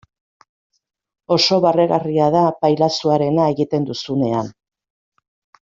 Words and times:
Oso 1.35 1.59
barregarria 1.67 2.31
da 2.37 2.43
pailazoarena 2.63 3.47
egiten 3.55 3.89
duzunean. 3.91 4.51